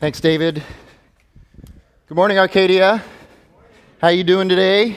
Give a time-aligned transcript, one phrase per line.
[0.00, 0.62] Thanks, David.
[2.06, 3.02] Good morning, Arcadia.
[4.00, 4.96] How are you doing today?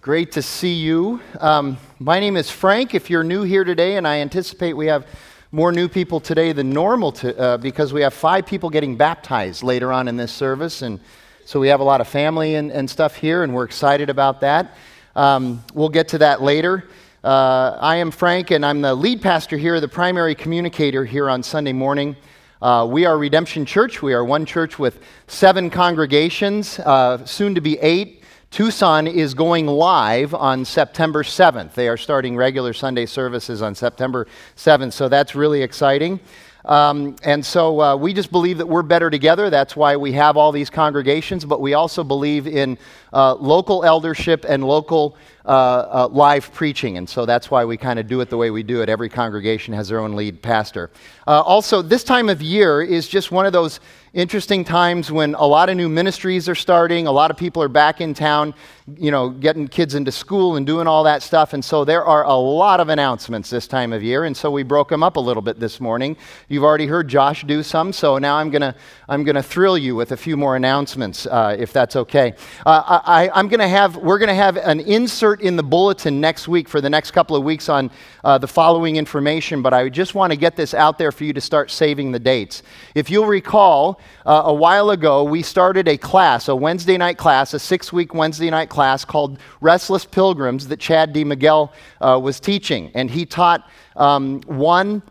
[0.00, 1.20] Great to see you.
[1.38, 2.92] Um, my name is Frank.
[2.92, 5.06] If you're new here today, and I anticipate we have
[5.52, 9.62] more new people today than normal to, uh, because we have five people getting baptized
[9.62, 10.98] later on in this service, and
[11.44, 14.40] so we have a lot of family and, and stuff here, and we're excited about
[14.40, 14.74] that.
[15.14, 16.88] Um, we'll get to that later.
[17.22, 21.44] Uh, I am Frank, and I'm the lead pastor here, the primary communicator here on
[21.44, 22.16] Sunday morning.
[22.62, 24.02] Uh, we are Redemption Church.
[24.02, 28.22] We are one church with seven congregations, uh, soon to be eight.
[28.50, 31.72] Tucson is going live on September 7th.
[31.72, 36.20] They are starting regular Sunday services on September 7th, so that's really exciting.
[36.64, 39.50] Um, and so uh, we just believe that we're better together.
[39.50, 42.78] That's why we have all these congregations, but we also believe in
[43.12, 46.98] uh, local eldership and local uh, uh live preaching.
[46.98, 48.88] And so that's why we kind of do it the way we do it.
[48.88, 50.90] Every congregation has their own lead pastor.
[51.26, 53.80] Uh, also, this time of year is just one of those
[54.12, 57.68] interesting times when a lot of new ministries are starting, a lot of people are
[57.68, 58.54] back in town,
[58.96, 61.52] you know, getting kids into school and doing all that stuff.
[61.52, 64.24] And so there are a lot of announcements this time of year.
[64.24, 66.16] And so we broke them up a little bit this morning.
[66.48, 68.74] You've already heard Josh do some, so now I'm going to
[69.08, 72.34] I'm gonna thrill you with a few more announcements, uh, if that's okay.
[72.66, 76.20] Uh, I, am going to have, we're going to have an insert in the bulletin
[76.20, 77.90] next week for the next couple of weeks on
[78.24, 81.32] uh, the following information, but I just want to get this out there for you
[81.32, 82.62] to start saving the dates.
[82.94, 87.54] If you'll recall, uh, a while ago, we started a class, a Wednesday night class,
[87.54, 91.24] a six week Wednesday night class called Restless Pilgrims that Chad D.
[91.24, 92.90] Miguel uh, was teaching.
[92.94, 95.02] And he taught um, one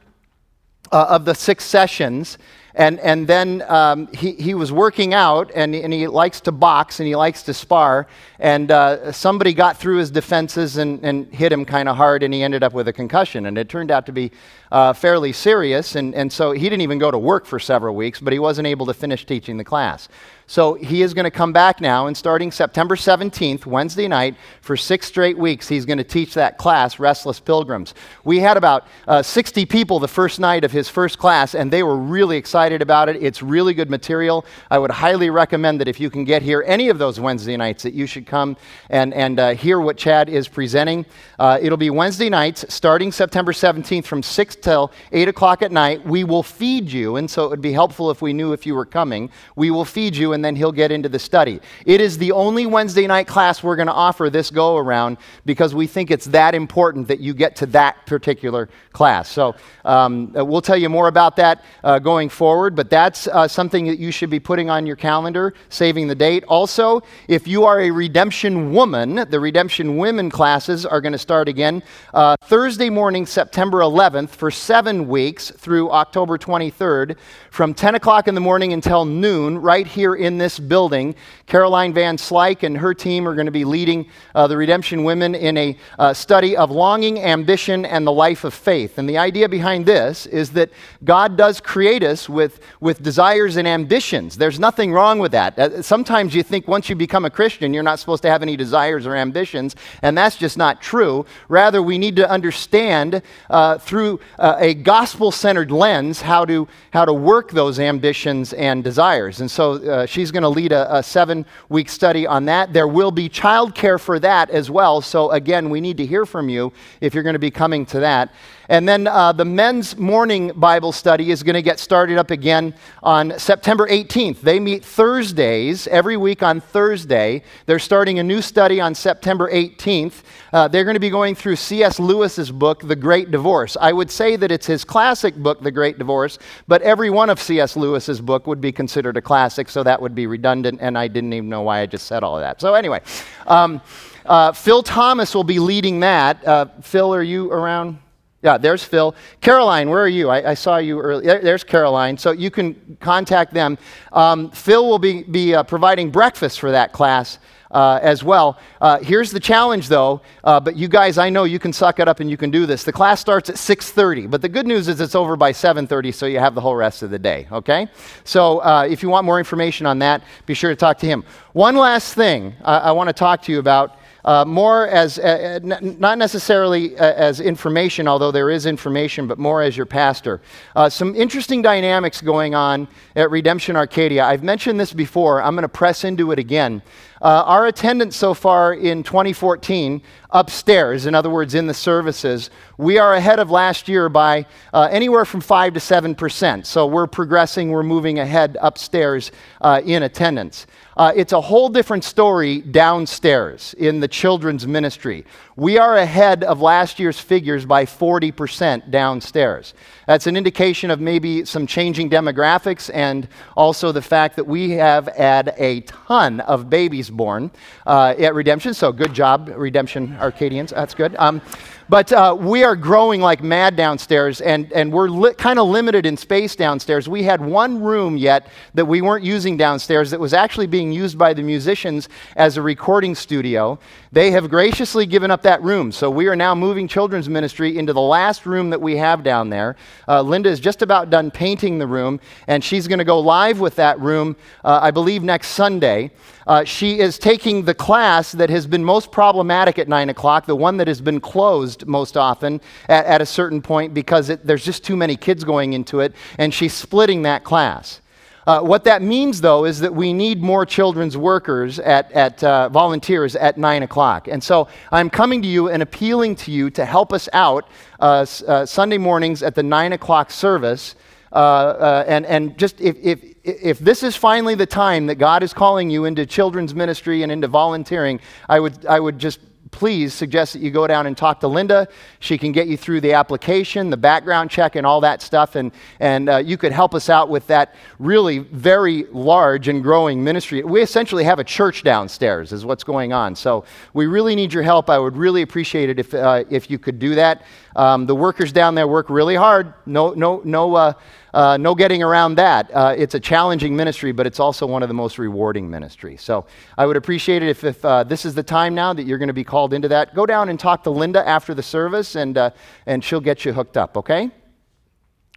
[0.91, 2.37] uh, of the six sessions.
[2.80, 7.02] And, and then um, he, he was working out, and, and he likes to box
[7.02, 8.08] and he likes to spar.
[8.39, 12.33] And uh, somebody got through his defenses and, and hit him kind of hard, and
[12.33, 13.47] he ended up with a concussion.
[13.47, 14.31] And it turned out to be
[14.71, 15.95] uh, fairly serious.
[15.95, 18.66] And, and so he didn't even go to work for several weeks, but he wasn't
[18.66, 20.08] able to finish teaching the class.
[20.50, 24.75] So he is going to come back now, and starting September 17th, Wednesday night, for
[24.75, 27.93] six straight weeks, he's going to teach that class, Restless Pilgrims.
[28.23, 31.83] We had about uh, 60 people the first night of his first class, and they
[31.83, 33.21] were really excited about it.
[33.21, 34.43] It's really good material.
[34.71, 37.83] I would highly recommend that if you can get here any of those Wednesday nights,
[37.83, 38.58] that you should come
[38.89, 41.05] and, and uh, hear what Chad is presenting.
[41.38, 46.04] Uh, it'll be Wednesday nights, starting September 17th from 6 till 8 o'clock at night.
[46.04, 48.73] We will feed you, and so it would be helpful if we knew if you
[48.73, 49.30] were coming.
[49.55, 51.60] We will feed you and then he'll get into the study.
[51.86, 55.76] It is the only Wednesday night class we're going to offer this go around because
[55.76, 59.27] we think it's that important that you get to that particular class.
[59.27, 63.50] So um, uh, we'll tell you more about that uh, going forward, but that's uh,
[63.50, 66.45] something that you should be putting on your calendar, saving the date.
[66.45, 71.50] Also, if you are a redemption woman, the redemption women classes are going to start
[71.50, 71.83] again
[72.14, 77.17] uh, Thursday morning, September 11th, for seven weeks through October 23rd,
[77.52, 81.15] from 10 o'clock in the morning until noon, right here in in this building.
[81.47, 85.33] Caroline Van Slyke and her team are going to be leading uh, the Redemption Women
[85.33, 88.99] in a uh, study of longing, ambition, and the life of faith.
[88.99, 90.69] And the idea behind this is that
[91.03, 94.37] God does create us with, with desires and ambitions.
[94.37, 95.57] There's nothing wrong with that.
[95.57, 98.55] Uh, sometimes you think once you become a Christian, you're not supposed to have any
[98.55, 101.25] desires or ambitions, and that's just not true.
[101.47, 107.05] Rather, we need to understand uh, through uh, a gospel centered lens how to, how
[107.05, 109.41] to work those ambitions and desires.
[109.41, 112.73] And so uh, she she's going to lead a, a seven week study on that.
[112.73, 114.99] There will be childcare for that as well.
[114.99, 118.02] So, again, we need to hear from you if you're going to be coming to
[118.02, 118.33] that.
[118.69, 122.75] And then uh, the men's morning Bible study is going to get started up again
[123.02, 124.41] on September 18th.
[124.41, 127.41] They meet Thursdays, every week on Thursday.
[127.65, 130.21] They're starting a new study on September 18th.
[130.53, 132.00] Uh, they're going to be going through C.S.
[132.00, 133.75] Lewis's book, The Great Divorce.
[133.81, 136.38] I would say that it's his classic book, The Great Divorce,
[136.68, 137.75] but every one of C.S.
[137.75, 141.33] Lewis's book would be considered a classic, so that would be redundant, and I didn't
[141.33, 142.62] even know why I just said all of that.
[142.62, 143.01] So, anyway,
[143.47, 143.81] um,
[144.25, 146.45] uh, Phil Thomas will be leading that.
[146.47, 148.00] Uh, Phil, are you around?
[148.42, 149.15] Yeah, there's Phil.
[149.42, 150.30] Caroline, where are you?
[150.30, 151.42] I, I saw you earlier.
[151.42, 152.18] There's Caroline.
[152.18, 153.77] So you can contact them.
[154.13, 157.39] Um, Phil will be, be uh, providing breakfast for that class
[157.71, 158.57] uh, as well.
[158.81, 160.21] Uh, here's the challenge, though.
[160.44, 162.66] Uh, but you guys, I know you can suck it up and you can do
[162.66, 162.83] this.
[162.83, 166.25] The class starts at 6:30, but the good news is it's over by 7:30, so
[166.25, 167.48] you have the whole rest of the day.
[167.51, 167.88] Okay?
[168.24, 171.24] So uh, if you want more information on that, be sure to talk to him.
[171.54, 175.95] One last thing I want to talk to you about uh, more as, uh, n-
[176.00, 180.42] not necessarily uh, as information, although there is information, but more as your pastor.
[180.75, 184.25] Uh, some interesting dynamics going on at Redemption Arcadia.
[184.25, 186.81] I've mentioned this before, I'm going to press into it again.
[187.21, 190.01] Uh, our attendance so far in 2014
[190.31, 194.88] upstairs, in other words, in the services, we are ahead of last year by uh,
[194.92, 196.66] anywhere from 5 to 7%.
[196.66, 199.31] So we're progressing, we're moving ahead upstairs
[199.62, 200.68] uh, in attendance.
[200.95, 205.25] Uh, it's a whole different story downstairs in the children's ministry.
[205.56, 209.74] We are ahead of last year's figures by 40% downstairs.
[210.07, 215.07] That's an indication of maybe some changing demographics and also the fact that we have
[215.07, 217.51] had a ton of babies born
[217.85, 218.73] uh, at Redemption.
[218.73, 220.71] So good job, Redemption Arcadians.
[220.71, 221.15] That's good.
[221.17, 221.41] Um,
[221.89, 226.06] but uh, we are growing like mad downstairs, and, and we're li- kind of limited
[226.06, 227.09] in space downstairs.
[227.09, 231.17] We had one room yet that we weren't using downstairs that was actually being used
[231.17, 233.79] by the musicians as a recording studio.
[234.11, 235.91] They have graciously given up that room.
[235.91, 239.50] So we are now moving children's ministry into the last room that we have down
[239.50, 239.75] there.
[240.07, 243.59] Uh, Linda is just about done painting the room, and she's going to go live
[243.59, 246.11] with that room, uh, I believe, next Sunday.
[246.49, 250.55] Uh, she is taking the class that has been most problematic at 9 o'clock, the
[250.55, 254.65] one that has been closed most often at, at a certain point because it, there's
[254.65, 258.01] just too many kids going into it, and she's splitting that class.
[258.47, 262.67] Uh, what that means, though, is that we need more children's workers at, at uh,
[262.69, 264.27] volunteers at 9 o'clock.
[264.27, 267.67] And so I'm coming to you and appealing to you to help us out
[267.99, 270.95] uh, uh Sunday mornings at the 9 o'clock service.
[271.31, 275.43] Uh, uh, and, and just if, if, if this is finally the time that God
[275.43, 279.39] is calling you into children's ministry and into volunteering, I would, I would just
[279.71, 281.87] please suggest that you go down and talk to Linda.
[282.19, 285.55] She can get you through the application, the background check, and all that stuff.
[285.55, 290.23] And, and uh, you could help us out with that really very large and growing
[290.23, 290.63] ministry.
[290.63, 293.35] We essentially have a church downstairs, is what's going on.
[293.35, 294.89] So we really need your help.
[294.89, 297.43] I would really appreciate it if, uh, if you could do that.
[297.75, 299.74] Um, the workers down there work really hard.
[299.86, 300.75] No, no, no.
[300.75, 300.94] Uh,
[301.33, 302.71] uh, no getting around that.
[302.74, 306.21] Uh, it's a challenging ministry, but it's also one of the most rewarding ministries.
[306.21, 306.45] So
[306.77, 309.27] I would appreciate it if, if uh, this is the time now that you're going
[309.27, 310.16] to be called into that.
[310.16, 312.51] Go down and talk to Linda after the service, and, uh,
[312.86, 314.31] and she'll get you hooked up, okay?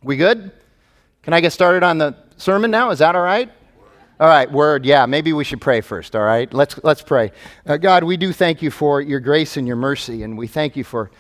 [0.03, 0.53] We good?
[1.23, 2.91] Can I get started on the sermon now?
[2.91, 3.51] Is that all right?
[4.19, 4.85] All right, word.
[4.85, 6.53] Yeah, maybe we should pray first, all right?
[6.53, 7.33] Let's, let's pray.
[7.67, 10.77] Uh, God, we do thank you for your grace and your mercy, and we thank
[10.77, 11.11] you for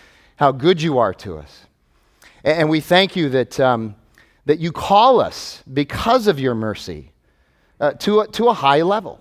[0.42, 1.66] how good you are to us.
[2.44, 3.58] And we thank you that.
[3.60, 3.96] Um,
[4.44, 7.12] that you call us because of your mercy
[7.80, 9.20] uh, to, a, to a high level.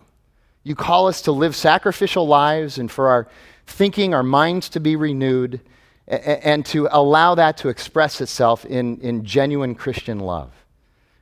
[0.64, 3.28] You call us to live sacrificial lives and for our
[3.66, 5.62] thinking, our minds to be renewed,
[6.08, 10.52] and, and to allow that to express itself in, in genuine Christian love.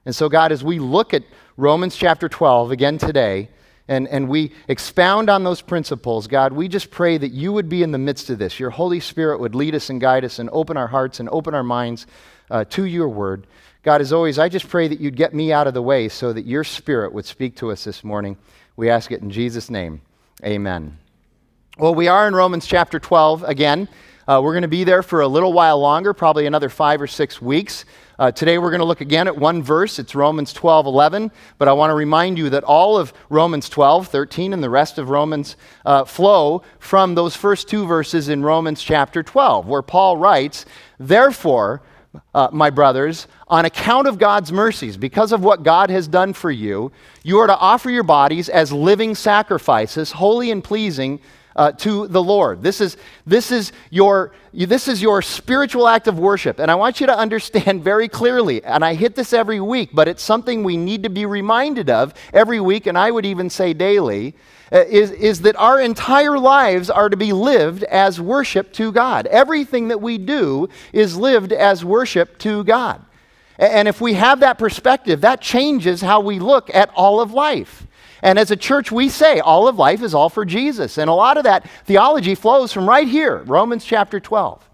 [0.05, 1.23] And so, God, as we look at
[1.57, 3.49] Romans chapter 12 again today,
[3.89, 7.81] and, and we expound on those principles, God, we just pray that you would be
[7.81, 8.59] in the midst of this.
[8.59, 11.55] Your Holy Spirit would lead us and guide us and open our hearts and open
[11.55, 12.05] our minds
[12.51, 13.47] uh, to your word.
[13.81, 16.31] God, as always, I just pray that you'd get me out of the way so
[16.31, 18.37] that your spirit would speak to us this morning.
[18.75, 20.01] We ask it in Jesus' name.
[20.45, 20.99] Amen.
[21.79, 23.89] Well, we are in Romans chapter 12 again.
[24.29, 27.07] Uh, we're going to be there for a little while longer, probably another five or
[27.07, 27.83] six weeks.
[28.19, 29.97] Uh, today we're going to look again at one verse.
[29.97, 31.31] It's Romans 12, 11.
[31.57, 34.99] But I want to remind you that all of Romans 12, 13, and the rest
[34.99, 40.17] of Romans uh, flow from those first two verses in Romans chapter 12, where Paul
[40.17, 40.67] writes,
[40.99, 41.81] Therefore,
[42.35, 46.51] uh, my brothers, on account of God's mercies, because of what God has done for
[46.51, 46.91] you,
[47.23, 51.19] you are to offer your bodies as living sacrifices, holy and pleasing
[51.55, 52.61] uh, to the Lord.
[52.61, 56.59] This is, this, is your, this is your spiritual act of worship.
[56.59, 60.07] And I want you to understand very clearly, and I hit this every week, but
[60.07, 63.73] it's something we need to be reminded of every week, and I would even say
[63.73, 64.35] daily
[64.71, 69.25] uh, is, is that our entire lives are to be lived as worship to God.
[69.27, 73.03] Everything that we do is lived as worship to God.
[73.57, 77.85] And if we have that perspective, that changes how we look at all of life.
[78.21, 80.97] And as a church, we say all of life is all for Jesus.
[80.97, 84.67] And a lot of that theology flows from right here, Romans chapter 12.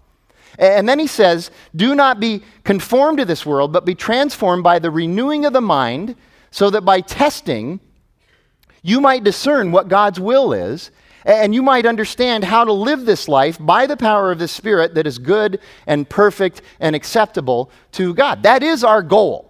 [0.58, 4.78] And then he says, Do not be conformed to this world, but be transformed by
[4.78, 6.16] the renewing of the mind,
[6.50, 7.80] so that by testing,
[8.82, 10.90] you might discern what God's will is,
[11.24, 14.94] and you might understand how to live this life by the power of the Spirit
[14.94, 18.44] that is good and perfect and acceptable to God.
[18.44, 19.45] That is our goal.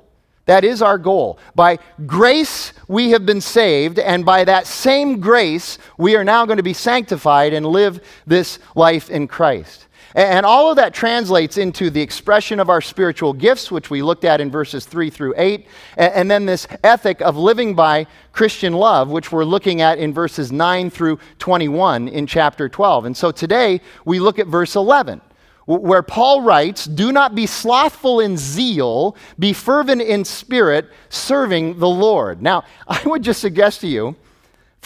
[0.46, 1.38] That is our goal.
[1.54, 6.56] By grace, we have been saved, and by that same grace, we are now going
[6.56, 9.86] to be sanctified and live this life in Christ.
[10.14, 14.24] And all of that translates into the expression of our spiritual gifts, which we looked
[14.24, 15.66] at in verses 3 through 8,
[15.98, 20.50] and then this ethic of living by Christian love, which we're looking at in verses
[20.50, 23.04] 9 through 21 in chapter 12.
[23.04, 25.20] And so today we look at verse 11
[25.66, 31.88] where Paul writes, Do not be slothful in zeal, be fervent in spirit, serving the
[31.88, 32.40] Lord.
[32.40, 34.16] Now, I would just suggest to you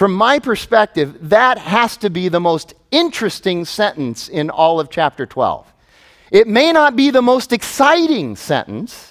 [0.01, 5.27] from my perspective, that has to be the most interesting sentence in all of chapter
[5.27, 5.71] 12.
[6.31, 9.10] It may not be the most exciting sentence,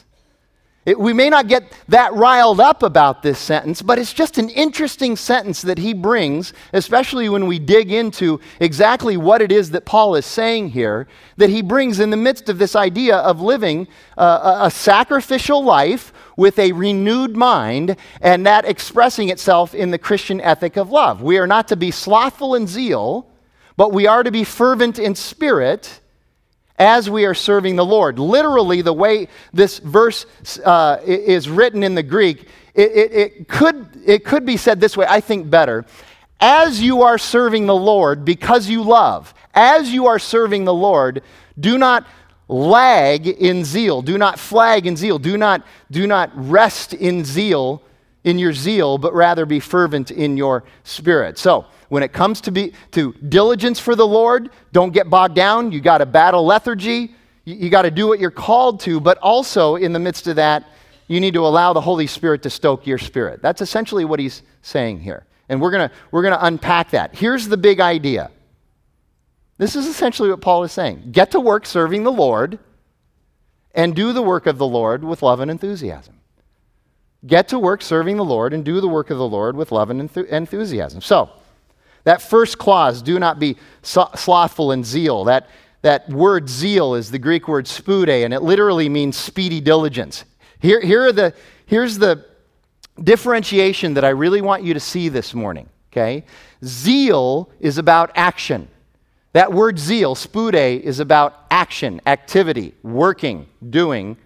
[0.85, 4.49] it, we may not get that riled up about this sentence, but it's just an
[4.49, 9.85] interesting sentence that he brings, especially when we dig into exactly what it is that
[9.85, 13.87] Paul is saying here, that he brings in the midst of this idea of living
[14.17, 20.39] uh, a sacrificial life with a renewed mind, and that expressing itself in the Christian
[20.39, 21.21] ethic of love.
[21.21, 23.27] We are not to be slothful in zeal,
[23.75, 25.99] but we are to be fervent in spirit
[26.79, 28.17] as we are serving the Lord.
[28.17, 30.25] Literally, the way this verse
[30.63, 34.95] uh, is written in the Greek, it, it, it, could, it could be said this
[34.95, 35.85] way, I think better.
[36.39, 41.21] As you are serving the Lord because you love, as you are serving the Lord,
[41.59, 42.07] do not
[42.47, 47.83] lag in zeal, do not flag in zeal, do not, do not rest in zeal,
[48.23, 51.37] in your zeal, but rather be fervent in your spirit.
[51.37, 55.71] So, when it comes to, be, to diligence for the Lord, don't get bogged down.
[55.71, 57.15] You got to battle lethargy.
[57.45, 60.35] You, you got to do what you're called to, but also in the midst of
[60.35, 60.65] that,
[61.07, 63.41] you need to allow the Holy Spirit to stoke your spirit.
[63.41, 65.25] That's essentially what he's saying here.
[65.49, 67.15] And we're going we're going to unpack that.
[67.15, 68.29] Here's the big idea.
[69.57, 72.59] This is essentially what Paul is saying get to work serving the Lord
[73.73, 76.18] and do the work of the Lord with love and enthusiasm.
[77.25, 79.89] Get to work serving the Lord and do the work of the Lord with love
[79.89, 81.01] and enthusiasm.
[81.01, 81.29] So,
[82.05, 85.49] that first clause, do not be slothful in zeal, that,
[85.81, 90.23] that word zeal is the Greek word spoude, and it literally means speedy diligence.
[90.59, 91.33] Here, here are the,
[91.65, 92.25] here's the
[93.03, 96.25] differentiation that I really want you to see this morning, okay?
[96.63, 98.67] Zeal is about action.
[99.33, 104.17] That word zeal, spoude, is about action, activity, working, doing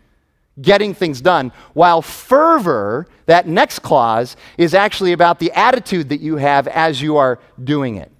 [0.62, 6.38] getting things done, while fervor, that next clause, is actually about the attitude that you
[6.38, 8.12] have as you are doing it.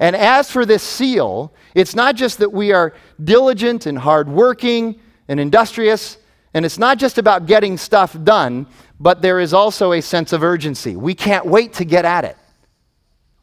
[0.00, 5.38] And as for this seal, it's not just that we are diligent and hardworking and
[5.38, 6.18] industrious,
[6.54, 8.66] and it's not just about getting stuff done,
[8.98, 10.96] but there is also a sense of urgency.
[10.96, 12.36] We can't wait to get at it.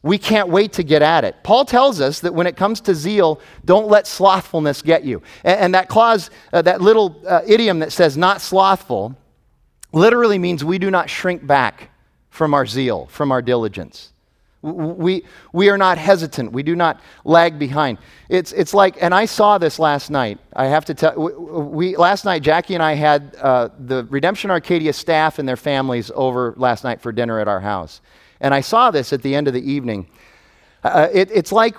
[0.02, 1.36] We can't wait to get at it.
[1.42, 5.22] Paul tells us that when it comes to zeal, don't let slothfulness get you.
[5.44, 9.14] And, and that clause, uh, that little uh, idiom that says not slothful,
[9.92, 11.90] literally means we do not shrink back
[12.30, 14.12] from our zeal, from our diligence.
[14.62, 16.52] We, we are not hesitant.
[16.52, 17.96] We do not lag behind.
[18.28, 20.38] It's, it's like, and I saw this last night.
[20.54, 24.50] I have to tell, we, we last night, Jackie and I had uh, the Redemption
[24.50, 28.02] Arcadia staff and their families over last night for dinner at our house.
[28.40, 30.08] And I saw this at the end of the evening.
[30.82, 31.76] Uh, it, it's like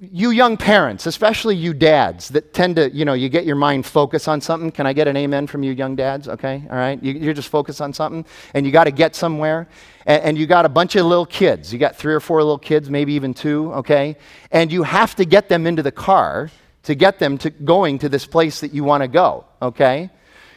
[0.00, 3.86] you young parents, especially you dads that tend to, you know, you get your mind
[3.86, 4.72] focused on something.
[4.72, 6.28] Can I get an amen from you young dads?
[6.28, 7.00] Okay, all right.
[7.02, 8.24] You, are just focused on something
[8.54, 9.68] and you got to get somewhere.
[10.06, 11.72] And, and you got a bunch of little kids.
[11.72, 14.16] You got three or four little kids, maybe even two, okay?
[14.50, 16.50] And you have to get them into the car
[16.82, 20.10] to get them to going to this place that you want to go, okay?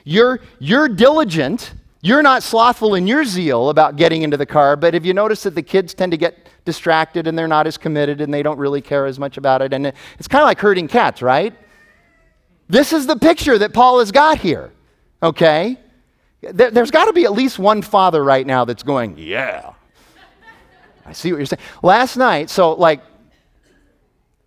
[0.06, 1.74] You're, you're diligent
[2.06, 5.44] you're not slothful in your zeal about getting into the car, but have you noticed
[5.46, 8.60] that the kids tend to get distracted and they're not as committed and they don't
[8.60, 9.74] really care as much about it?
[9.74, 9.88] And
[10.20, 11.52] it's kind of like herding cats, right?
[12.70, 14.72] This is the picture that Paul has got here,
[15.24, 15.80] okay?
[16.42, 19.74] There's got to be at least one father right now that's going, yeah.
[21.08, 21.62] I see what you're saying.
[21.82, 23.02] Last night, so like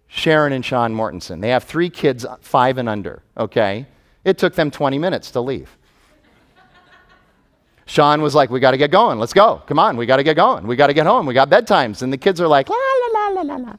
[0.07, 3.87] Sharon and Sean Mortensen, they have three kids, five and under, okay?
[4.23, 5.77] It took them 20 minutes to leave.
[7.89, 9.19] Sean was like, We got to get going.
[9.19, 9.63] Let's go.
[9.67, 9.97] Come on.
[9.97, 10.67] We got to get going.
[10.67, 11.27] We got to get home.
[11.27, 12.03] We got bedtimes.
[12.03, 13.77] And the kids are like, La, la, la, la, la, la.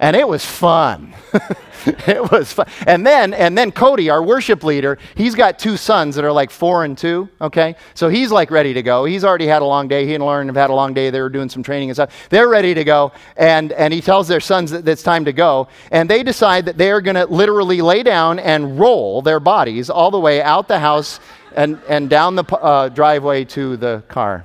[0.00, 1.14] And it was fun.
[1.86, 2.66] it was fun.
[2.88, 6.50] And then, and then Cody, our worship leader, he's got two sons that are like
[6.50, 7.76] four and two, okay?
[7.94, 9.04] So he's like ready to go.
[9.04, 10.04] He's already had a long day.
[10.04, 11.10] He and Lauren have had a long day.
[11.10, 12.28] They were doing some training and stuff.
[12.30, 13.12] They're ready to go.
[13.36, 15.68] And, and he tells their sons that it's time to go.
[15.92, 19.88] And they decide that they are going to literally lay down and roll their bodies
[19.88, 21.20] all the way out the house
[21.56, 24.44] and, and down the uh, driveway to the car.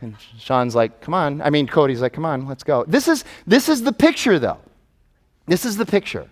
[0.00, 1.40] And Sean's like, come on.
[1.40, 2.84] I mean, Cody's like, come on, let's go.
[2.86, 4.58] This is, this is the picture, though.
[5.46, 6.28] This is the picture.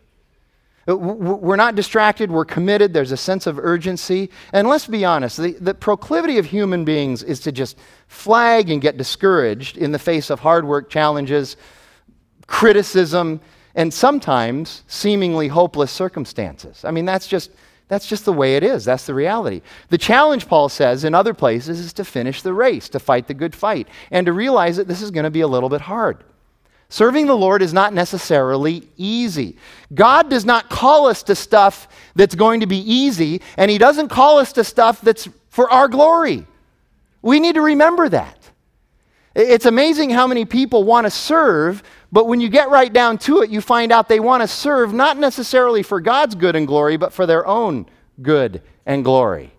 [0.89, 4.31] Uh, we're not distracted, we're committed, there's a sense of urgency.
[4.53, 8.83] And let's be honest, the, the proclivity of human beings is to just flag and
[8.83, 11.57] get discouraged in the face of hard work challenges,
[12.49, 13.41] criticism,
[13.77, 16.85] and sometimes seemingly hopeless circumstances.
[16.85, 17.53] I mean, that's just
[17.89, 18.85] that's just the way it is.
[18.85, 19.61] That's the reality.
[19.89, 23.35] The challenge, Paul says in other places, is to finish the race, to fight the
[23.35, 26.25] good fight, and to realize that this is going to be a little bit hard.
[26.89, 29.57] Serving the Lord is not necessarily easy.
[29.95, 34.09] God does not call us to stuff that's going to be easy, and He doesn't
[34.09, 36.47] call us to stuff that's for our glory.
[37.23, 38.42] We need to remember that.
[39.35, 43.41] It's amazing how many people want to serve, but when you get right down to
[43.41, 46.99] it, you find out they want to serve not necessarily for God's good and glory,
[46.99, 47.87] but for their own
[48.21, 49.53] good and glory.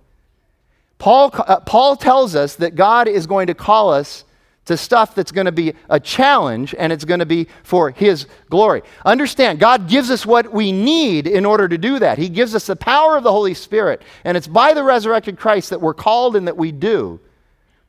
[1.00, 4.26] Paul, uh, Paul tells us that God is going to call us
[4.66, 8.28] to stuff that's going to be a challenge and it's going to be for His
[8.50, 8.84] glory.
[9.04, 12.18] Understand, God gives us what we need in order to do that.
[12.18, 15.72] He gives us the power of the Holy Spirit, and it's by the resurrected Christ
[15.72, 17.20] that we're called and that we do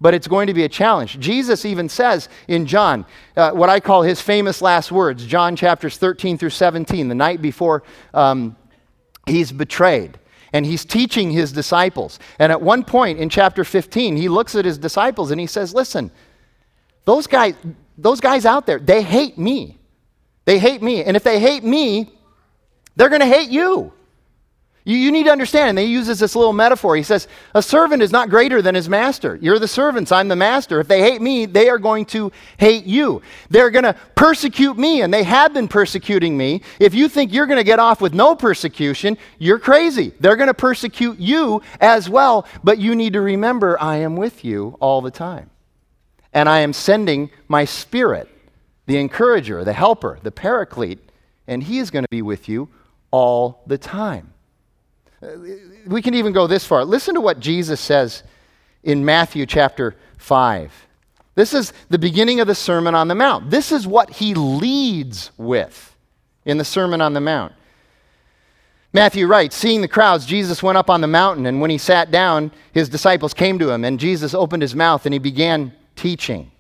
[0.05, 1.19] but it's going to be a challenge.
[1.19, 3.07] Jesus even says in John,
[3.39, 7.41] uh, what I call his famous last words, John chapters 13 through 17, the night
[7.41, 8.55] before um,
[9.27, 10.19] he's betrayed.
[10.53, 12.19] And he's teaching his disciples.
[12.39, 15.73] And at one point in chapter 15, he looks at his disciples and he says,
[15.73, 16.11] Listen,
[17.07, 17.55] those guys,
[17.97, 19.79] those guys out there, they hate me.
[20.45, 21.03] They hate me.
[21.03, 22.13] And if they hate me,
[22.95, 23.94] they're going to hate you.
[24.87, 26.95] You, you need to understand, and he uses this little metaphor.
[26.95, 29.39] He says, A servant is not greater than his master.
[29.41, 30.79] You're the servants, I'm the master.
[30.79, 33.23] If they hate me, they are going to hate you.
[33.49, 36.61] They're going to persecute me, and they have been persecuting me.
[36.79, 40.13] If you think you're going to get off with no persecution, you're crazy.
[40.21, 44.45] They're going to persecute you as well, but you need to remember I am with
[44.45, 45.49] you all the time.
[46.35, 48.29] And I am sending my spirit,
[48.85, 50.99] the encourager, the helper, the paraclete,
[51.47, 52.69] and he is going to be with you
[53.11, 54.34] all the time.
[55.23, 55.29] Uh,
[55.87, 56.85] we can even go this far.
[56.85, 58.23] Listen to what Jesus says
[58.83, 60.73] in Matthew chapter 5.
[61.35, 63.51] This is the beginning of the Sermon on the Mount.
[63.51, 65.97] This is what he leads with
[66.45, 67.53] in the Sermon on the Mount.
[68.93, 72.13] Matthew writes, Seeing the crowds, Jesus went up on the mountain, and when he sat
[72.13, 76.53] down, his disciples came to him, and Jesus opened his mouth and he began teaching.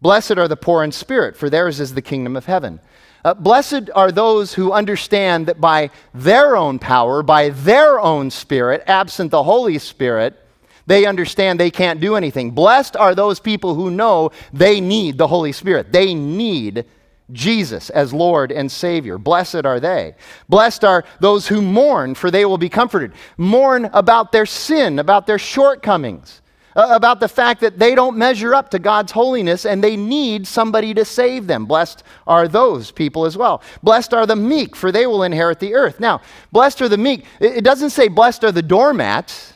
[0.00, 2.80] Blessed are the poor in spirit, for theirs is the kingdom of heaven.
[3.24, 8.82] Uh, blessed are those who understand that by their own power, by their own spirit,
[8.86, 10.38] absent the Holy Spirit,
[10.86, 12.52] they understand they can't do anything.
[12.52, 15.92] Blessed are those people who know they need the Holy Spirit.
[15.92, 16.86] They need
[17.30, 19.18] Jesus as Lord and Savior.
[19.18, 20.14] Blessed are they.
[20.48, 23.12] Blessed are those who mourn, for they will be comforted.
[23.36, 26.40] Mourn about their sin, about their shortcomings
[26.78, 30.46] Uh, about the fact that they don't measure up to God's holiness and they need
[30.46, 31.66] somebody to save them.
[31.66, 33.62] Blessed are those people as well.
[33.82, 35.98] Blessed are the meek, for they will inherit the earth.
[35.98, 36.20] Now,
[36.52, 37.24] blessed are the meek.
[37.40, 39.54] It doesn't say blessed are the doormats.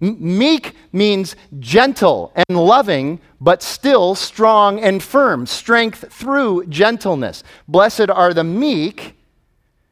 [0.00, 5.46] Meek means gentle and loving, but still strong and firm.
[5.46, 7.42] Strength through gentleness.
[7.66, 9.16] Blessed are the meek,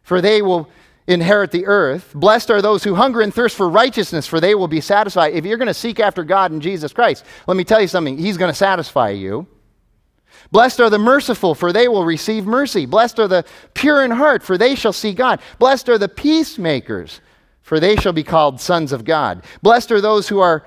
[0.03, 0.69] for they will
[1.07, 2.13] inherit the earth.
[2.15, 5.35] Blessed are those who hunger and thirst for righteousness, for they will be satisfied.
[5.35, 8.19] If you're going to seek after God in Jesus Christ, let me tell you something,
[8.19, 9.47] He's going to satisfy you.
[10.53, 12.87] Blessed are the merciful, for they will receive mercy.
[12.87, 15.41] Blessed are the pure in heart, for they shall see God.
[15.59, 17.21] Blessed are the peacemakers,
[17.63, 19.45] for they shall be called sons of God.
[19.63, 20.67] Blessed are those who are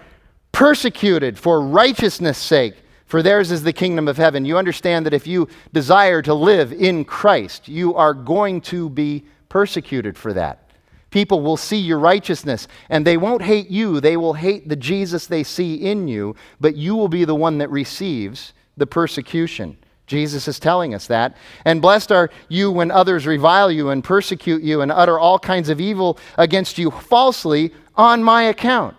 [0.52, 4.46] persecuted for righteousness' sake, for theirs is the kingdom of heaven.
[4.46, 9.26] You understand that if you desire to live in Christ, you are going to be
[9.54, 10.68] persecuted for that.
[11.12, 14.00] People will see your righteousness and they won't hate you.
[14.00, 17.60] They will hate the Jesus they see in you, but you will be the one
[17.60, 19.78] that receives the persecution.
[20.08, 21.38] Jesus is telling us that.
[21.66, 25.70] And blessed are you when others revile you and persecute you and utter all kinds
[25.70, 28.96] of evil against you falsely on my account.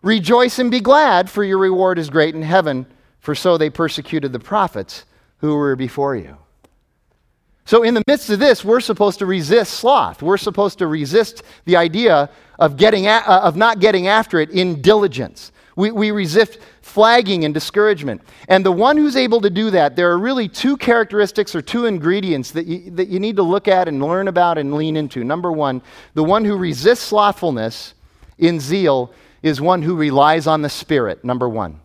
[0.00, 2.86] Rejoice and be glad, for your reward is great in heaven,
[3.20, 5.04] for so they persecuted the prophets
[5.40, 6.38] who were before you.
[7.66, 10.22] So, in the midst of this, we're supposed to resist sloth.
[10.22, 14.50] We're supposed to resist the idea of, getting a, uh, of not getting after it
[14.50, 15.50] in diligence.
[15.74, 18.22] We, we resist flagging and discouragement.
[18.48, 21.86] And the one who's able to do that, there are really two characteristics or two
[21.86, 25.24] ingredients that you, that you need to look at and learn about and lean into.
[25.24, 25.82] Number one,
[26.14, 27.94] the one who resists slothfulness
[28.38, 31.80] in zeal is one who relies on the Spirit, number one.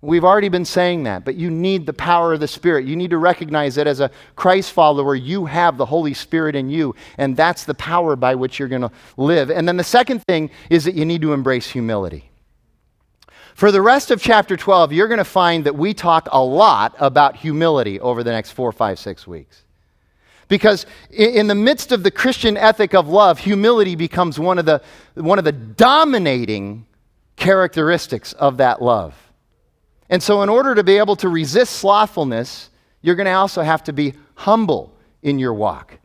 [0.00, 2.86] We've already been saying that, but you need the power of the Spirit.
[2.86, 6.70] You need to recognize that as a Christ follower, you have the Holy Spirit in
[6.70, 9.50] you, and that's the power by which you're going to live.
[9.50, 12.30] And then the second thing is that you need to embrace humility.
[13.54, 16.94] For the rest of chapter 12, you're going to find that we talk a lot
[17.00, 19.64] about humility over the next four, five, six weeks.
[20.46, 24.80] Because in the midst of the Christian ethic of love, humility becomes one of the,
[25.14, 26.86] one of the dominating
[27.34, 29.27] characteristics of that love.
[30.10, 32.70] And so, in order to be able to resist slothfulness,
[33.02, 35.98] you're going to also have to be humble in your walk.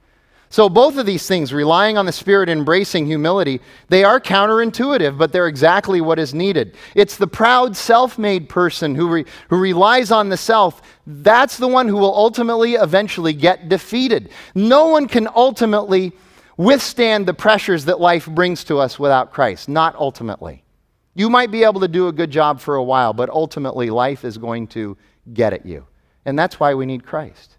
[0.49, 5.31] So, both of these things, relying on the Spirit, embracing humility, they are counterintuitive, but
[5.31, 6.75] they're exactly what is needed.
[6.93, 10.81] It's the proud, self made person who, re- who relies on the self.
[11.07, 14.29] That's the one who will ultimately, eventually get defeated.
[14.53, 16.11] No one can ultimately
[16.55, 19.67] withstand the pressures that life brings to us without Christ.
[19.67, 20.62] Not ultimately.
[21.15, 24.25] You might be able to do a good job for a while, but ultimately life
[24.25, 24.97] is going to
[25.33, 25.85] get at you.
[26.25, 27.57] And that's why we need Christ.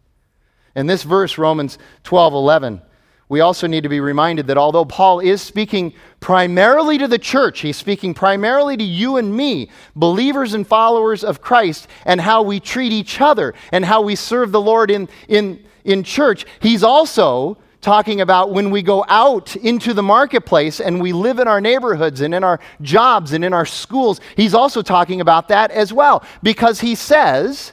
[0.75, 2.83] In this verse, Romans 12 11,
[3.29, 7.61] we also need to be reminded that although Paul is speaking primarily to the church,
[7.61, 12.61] he's speaking primarily to you and me, believers and followers of Christ, and how we
[12.61, 17.57] treat each other and how we serve the Lord in, in, in church, he's also
[17.85, 22.23] talking about when we go out into the marketplace and we live in our neighborhoods
[22.23, 24.21] and in our jobs and in our schools.
[24.37, 27.73] He's also talking about that as well because he says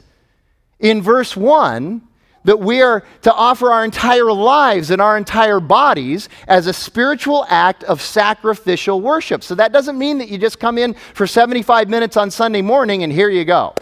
[0.78, 2.06] in verse 1
[2.44, 7.46] that we are to offer our entire lives and our entire bodies as a spiritual
[7.48, 9.42] act of sacrificial worship.
[9.42, 13.02] So that doesn't mean that you just come in for 75 minutes on Sunday morning
[13.02, 13.74] and here you go.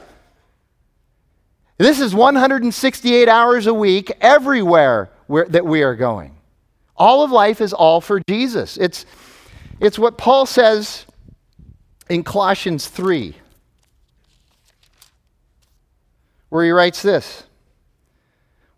[1.76, 6.34] This is 168 hours a week everywhere where, that we are going.
[6.96, 8.76] All of life is all for Jesus.
[8.76, 9.06] It's,
[9.78, 11.06] it's what Paul says
[12.08, 13.36] in Colossians 3,
[16.48, 17.44] where he writes this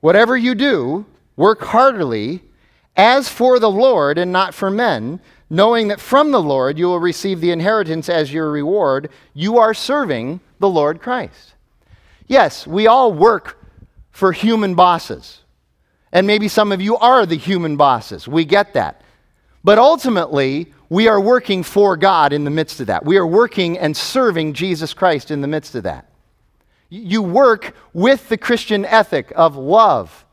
[0.00, 2.42] Whatever you do, work heartily
[2.94, 7.00] as for the Lord and not for men, knowing that from the Lord you will
[7.00, 9.08] receive the inheritance as your reward.
[9.32, 11.54] You are serving the Lord Christ.
[12.26, 13.58] Yes, we all work
[14.10, 15.41] for human bosses.
[16.12, 18.28] And maybe some of you are the human bosses.
[18.28, 19.00] We get that.
[19.64, 23.04] But ultimately, we are working for God in the midst of that.
[23.04, 26.08] We are working and serving Jesus Christ in the midst of that.
[26.90, 30.26] You work with the Christian ethic of love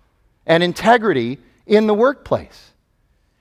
[0.45, 2.71] and integrity in the workplace.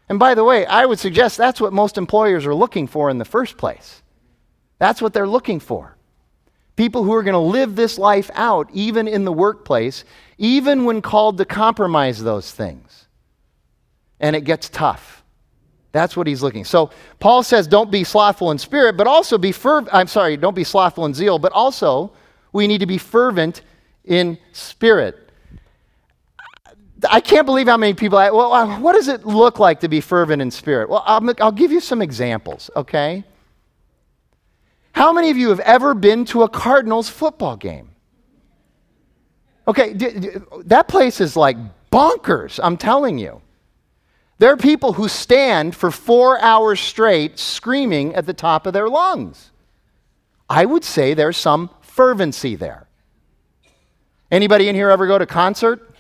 [0.09, 3.19] And by the way, I would suggest that's what most employers are looking for in
[3.19, 4.03] the first place.
[4.79, 5.98] That's what they're looking for.
[6.79, 10.05] People who are going to live this life out, even in the workplace,
[10.39, 13.09] even when called to compromise those things.
[14.21, 15.25] And it gets tough.
[15.91, 16.65] That's what he's looking.
[16.65, 19.93] So Paul says, don't be slothful in spirit, but also be fervent.
[19.93, 22.13] I'm sorry, don't be slothful in zeal, but also
[22.53, 23.63] we need to be fervent
[24.05, 25.33] in spirit.
[27.11, 30.01] I can't believe how many people, well, uh, what does it look like to be
[30.01, 30.89] fervent in spirit?
[30.89, 33.25] Well, I'll, I'll give you some examples, okay?
[34.93, 37.91] How many of you have ever been to a Cardinals football game?
[39.67, 40.31] Okay, d- d-
[40.65, 41.57] that place is like
[41.93, 43.43] bonkers, I'm telling you.
[44.39, 48.89] There are people who stand for four hours straight screaming at the top of their
[48.89, 49.51] lungs.
[50.49, 52.87] I would say there's some fervency there.
[54.31, 55.95] Anybody in here ever go to concert?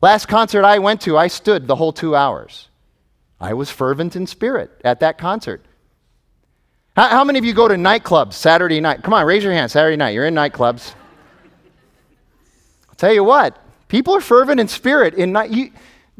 [0.00, 2.68] Last concert I went to, I stood the whole two hours.
[3.40, 5.64] I was fervent in spirit at that concert.
[6.98, 9.04] How, how many of you go to nightclubs Saturday night?
[9.04, 9.70] Come on, raise your hand.
[9.70, 10.94] Saturday night, you're in nightclubs.
[12.88, 13.56] I'll tell you what,
[13.86, 15.14] people are fervent in spirit.
[15.14, 15.70] In night, you,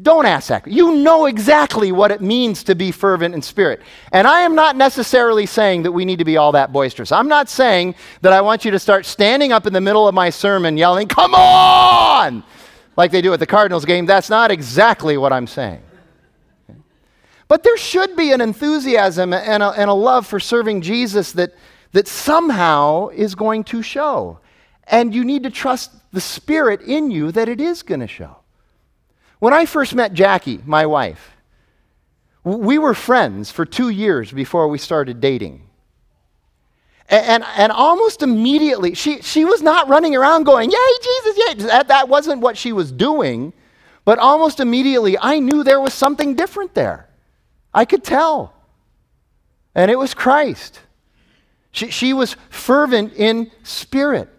[0.01, 0.65] don't ask that.
[0.67, 3.81] You know exactly what it means to be fervent in spirit.
[4.13, 7.11] And I am not necessarily saying that we need to be all that boisterous.
[7.11, 10.15] I'm not saying that I want you to start standing up in the middle of
[10.15, 12.41] my sermon yelling, Come on!
[12.95, 14.05] like they do at the Cardinals game.
[14.05, 15.81] That's not exactly what I'm saying.
[17.49, 21.55] But there should be an enthusiasm and a, and a love for serving Jesus that,
[21.91, 24.39] that somehow is going to show.
[24.85, 28.37] And you need to trust the Spirit in you that it is going to show.
[29.39, 31.31] When I first met Jackie, my wife,
[32.43, 35.63] we were friends for two years before we started dating.
[37.09, 41.53] And, and, and, almost immediately, she, she was not running around going, Yay, Jesus, yay.
[41.65, 43.53] That, that wasn't what she was doing.
[44.05, 47.08] But almost immediately, I knew there was something different there.
[47.73, 48.53] I could tell.
[49.75, 50.79] And it was Christ.
[51.71, 54.29] She, she was fervent in spirit.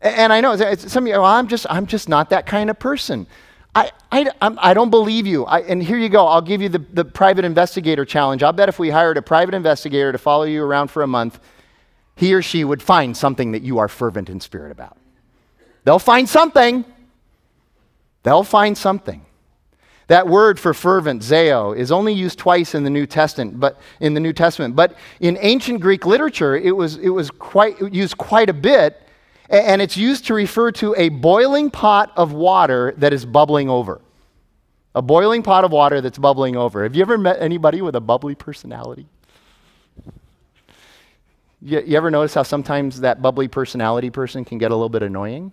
[0.00, 2.78] And I know some of you, well, I'm just, I'm just not that kind of
[2.78, 3.26] person.
[3.74, 5.44] I, I, I don't believe you.
[5.44, 6.26] I, and here you go.
[6.26, 8.42] I'll give you the, the private investigator challenge.
[8.42, 11.38] I'll bet if we hired a private investigator to follow you around for a month,
[12.14, 14.96] he or she would find something that you are fervent in spirit about.
[15.84, 16.84] They'll find something.
[18.22, 19.24] They'll find something.
[20.08, 24.14] That word for fervent, zeo, is only used twice in the New Testament, but in
[24.14, 24.76] the New Testament.
[24.76, 29.02] But in ancient Greek literature, it was, it was quite, used quite a bit
[29.48, 34.00] and it's used to refer to a boiling pot of water that is bubbling over.
[34.94, 36.82] A boiling pot of water that's bubbling over.
[36.82, 39.06] Have you ever met anybody with a bubbly personality?
[41.62, 45.02] You, you ever notice how sometimes that bubbly personality person can get a little bit
[45.02, 45.52] annoying?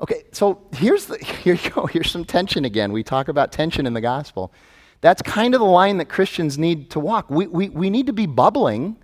[0.00, 1.86] Okay, so here's the, here you go.
[1.86, 2.92] Here's some tension again.
[2.92, 4.52] We talk about tension in the gospel.
[5.00, 7.30] That's kind of the line that Christians need to walk.
[7.30, 8.96] We, we, we need to be bubbling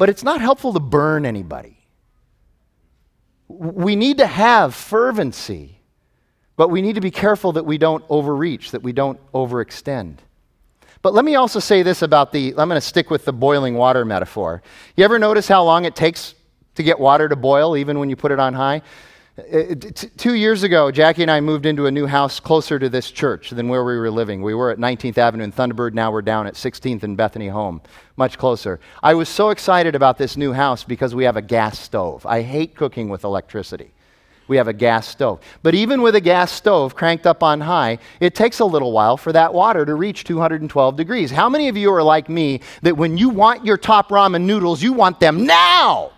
[0.00, 1.76] but it's not helpful to burn anybody.
[3.48, 5.78] We need to have fervency,
[6.56, 10.20] but we need to be careful that we don't overreach, that we don't overextend.
[11.02, 13.74] But let me also say this about the, I'm going to stick with the boiling
[13.74, 14.62] water metaphor.
[14.96, 16.34] You ever notice how long it takes
[16.76, 18.80] to get water to boil, even when you put it on high?
[19.40, 19.74] Uh,
[20.16, 23.50] two years ago, Jackie and I moved into a new house closer to this church
[23.50, 24.42] than where we were living.
[24.42, 25.94] We were at 19th Avenue in Thunderbird.
[25.94, 27.80] Now we're down at 16th and Bethany Home,
[28.16, 28.80] much closer.
[29.02, 32.26] I was so excited about this new house because we have a gas stove.
[32.26, 33.92] I hate cooking with electricity.
[34.48, 35.40] We have a gas stove.
[35.62, 39.16] But even with a gas stove cranked up on high, it takes a little while
[39.16, 41.30] for that water to reach 212 degrees.
[41.30, 44.82] How many of you are like me that when you want your top ramen noodles,
[44.82, 46.10] you want them now?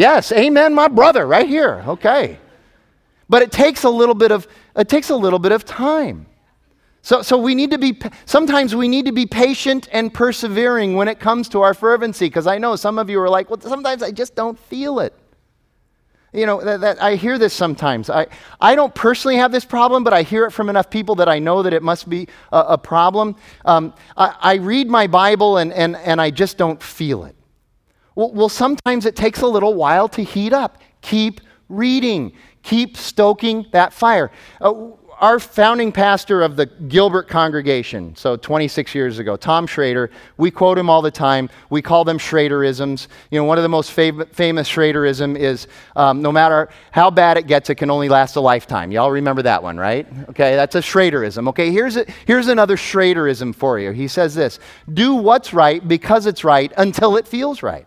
[0.00, 1.84] Yes, amen, my brother, right here.
[1.86, 2.38] Okay.
[3.28, 6.24] But it takes a little bit of it takes a little bit of time.
[7.02, 11.06] So, so we need to be sometimes we need to be patient and persevering when
[11.06, 14.02] it comes to our fervency because I know some of you are like, well, sometimes
[14.02, 15.12] I just don't feel it.
[16.32, 18.08] You know, that, that, I hear this sometimes.
[18.08, 21.28] I, I don't personally have this problem, but I hear it from enough people that
[21.28, 23.36] I know that it must be a, a problem.
[23.66, 27.36] Um, I, I read my Bible and, and, and I just don't feel it.
[28.20, 30.76] Well, well, sometimes it takes a little while to heat up.
[31.00, 34.30] Keep reading, keep stoking that fire.
[34.60, 40.50] Uh, our founding pastor of the Gilbert congregation, so 26 years ago, Tom Shrader, we
[40.50, 41.48] quote him all the time.
[41.70, 43.08] We call them Shraderisms.
[43.30, 47.46] You know, one of the most famous Shraderism is um, no matter how bad it
[47.46, 48.92] gets, it can only last a lifetime.
[48.92, 50.06] Y'all remember that one, right?
[50.28, 51.48] Okay, that's a Shraderism.
[51.48, 53.92] Okay, here's, a, here's another Shraderism for you.
[53.92, 54.58] He says this
[54.92, 57.86] Do what's right because it's right until it feels right.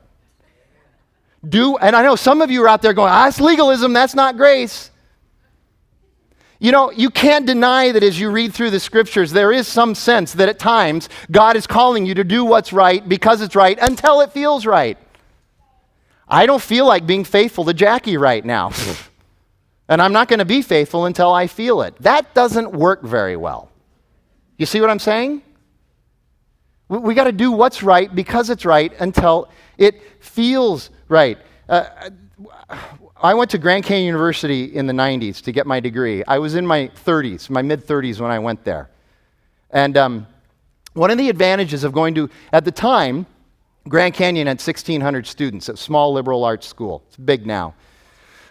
[1.48, 4.16] Do, and I know some of you are out there going, ah, that's legalism, that's
[4.16, 4.92] not grace.
[6.60, 9.94] You know, you can't deny that as you read through the scriptures, there is some
[9.96, 13.78] sense that at times God is calling you to do what's right because it's right
[13.82, 14.98] until it feels right.
[16.26, 18.72] I don't feel like being faithful to Jackie right now.
[19.90, 21.98] and I'm not going to be faithful until I feel it.
[22.00, 23.70] That doesn't work very well.
[24.58, 25.42] You see what I'm saying?
[26.88, 31.38] We, we got to do what's right because it's right until it feels right.
[31.70, 31.86] Uh,
[33.22, 36.24] I went to Grand Canyon University in the 90s to get my degree.
[36.28, 38.90] I was in my 30s, my mid 30s when I went there.
[39.70, 40.28] And um,
[40.94, 43.28] one of the advantages of going to, at the time,
[43.88, 47.04] Grand Canyon had 1,600 students, a small liberal arts school.
[47.08, 47.76] It's big now.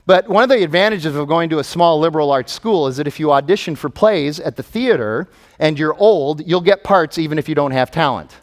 [0.07, 3.07] But one of the advantages of going to a small liberal arts school is that
[3.07, 7.39] if you audition for plays at the theater and you're old, you'll get parts even
[7.39, 8.37] if you don't have talent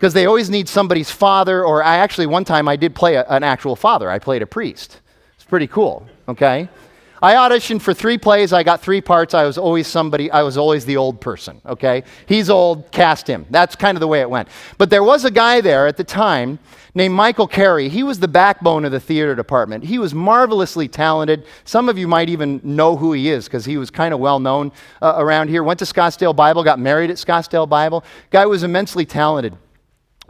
[0.00, 3.24] because they always need somebody's father, or I actually, one time I did play a,
[3.28, 4.10] an actual father.
[4.10, 4.98] I played a priest.
[5.34, 6.70] It's pretty cool, okay?
[7.20, 8.54] I auditioned for three plays.
[8.54, 9.34] I got three parts.
[9.34, 12.04] I was always somebody, I was always the old person, okay?
[12.24, 13.44] He's old, cast him.
[13.50, 14.48] That's kind of the way it went.
[14.78, 16.58] But there was a guy there at the time
[16.94, 17.90] named Michael Carey.
[17.90, 19.84] He was the backbone of the theater department.
[19.84, 21.44] He was marvelously talented.
[21.64, 24.40] Some of you might even know who he is because he was kind of well
[24.40, 25.62] known uh, around here.
[25.62, 28.02] Went to Scottsdale Bible, got married at Scottsdale Bible.
[28.30, 29.58] Guy was immensely talented.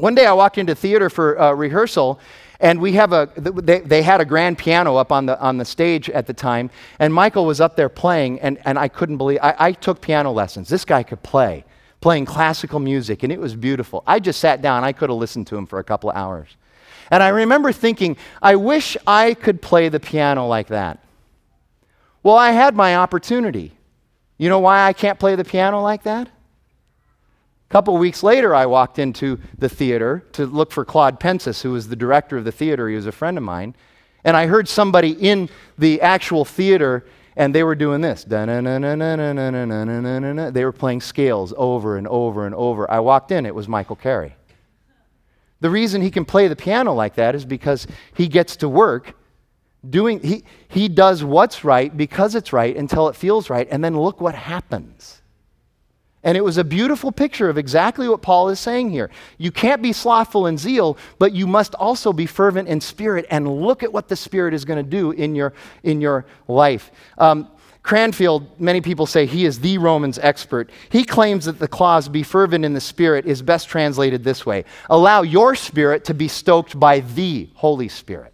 [0.01, 2.19] One day I walked into theater for uh, rehearsal,
[2.59, 5.65] and we have a, they, they had a grand piano up on the, on the
[5.65, 9.39] stage at the time, and Michael was up there playing, and, and I couldn't believe,
[9.43, 10.69] I, I took piano lessons.
[10.69, 11.65] This guy could play,
[12.01, 14.03] playing classical music, and it was beautiful.
[14.07, 16.49] I just sat down, I could have listened to him for a couple of hours.
[17.11, 20.99] And I remember thinking, I wish I could play the piano like that.
[22.23, 23.73] Well, I had my opportunity.
[24.39, 26.29] You know why I can't play the piano like that?
[27.71, 31.89] Couple weeks later, I walked into the theater to look for Claude Pensis, who was
[31.89, 32.89] the director of the theater.
[32.89, 33.77] He was a friend of mine.
[34.25, 37.07] And I heard somebody in the actual theater,
[37.37, 38.25] and they were doing this.
[38.25, 38.37] They
[40.65, 42.91] were playing scales over and over and over.
[42.91, 44.35] I walked in, it was Michael Carey.
[45.61, 49.15] The reason he can play the piano like that is because he gets to work
[49.89, 53.97] doing, he, he does what's right because it's right until it feels right, and then
[53.97, 55.20] look what happens.
[56.23, 59.11] And it was a beautiful picture of exactly what Paul is saying here.
[59.39, 63.49] You can't be slothful in zeal, but you must also be fervent in spirit and
[63.63, 66.91] look at what the Spirit is going to do in your, in your life.
[67.17, 67.49] Um,
[67.83, 70.71] Cranfield, many people say he is the Romans expert.
[70.91, 74.65] He claims that the clause, be fervent in the Spirit, is best translated this way
[74.91, 78.30] Allow your spirit to be stoked by the Holy Spirit.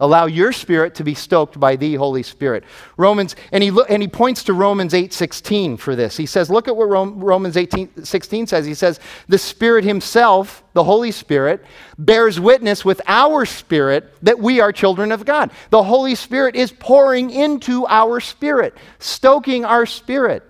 [0.00, 2.64] Allow your spirit to be stoked by the Holy Spirit.
[2.96, 6.16] Romans, and he, and he points to Romans 8.16 for this.
[6.16, 8.66] He says, look at what Romans 8.16 says.
[8.66, 11.64] He says, the Spirit himself, the Holy Spirit,
[11.96, 15.52] bears witness with our spirit that we are children of God.
[15.70, 20.42] The Holy Spirit is pouring into our spirit, stoking our spirit,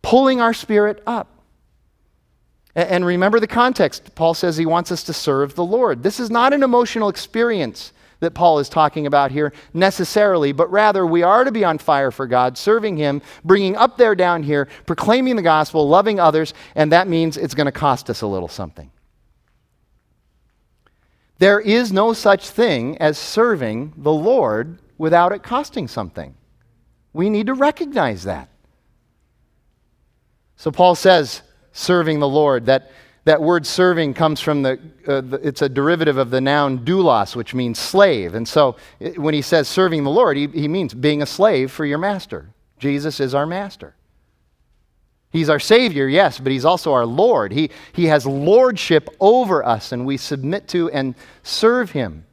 [0.00, 1.33] pulling our spirit up.
[2.74, 4.14] And remember the context.
[4.14, 6.02] Paul says he wants us to serve the Lord.
[6.02, 11.06] This is not an emotional experience that Paul is talking about here necessarily, but rather
[11.06, 14.66] we are to be on fire for God, serving Him, bringing up there, down here,
[14.86, 18.48] proclaiming the gospel, loving others, and that means it's going to cost us a little
[18.48, 18.90] something.
[21.38, 26.34] There is no such thing as serving the Lord without it costing something.
[27.12, 28.48] We need to recognize that.
[30.56, 31.42] So Paul says,
[31.74, 32.90] serving the Lord, that
[33.24, 37.34] that word serving comes from the, uh, the, it's a derivative of the noun doulos,
[37.34, 38.34] which means slave.
[38.34, 38.76] And so
[39.16, 42.50] when he says serving the Lord, he, he means being a slave for your master.
[42.78, 43.94] Jesus is our master.
[45.34, 47.50] He's our Savior, yes, but He's also our Lord.
[47.50, 52.24] He, he has lordship over us, and we submit to and serve Him.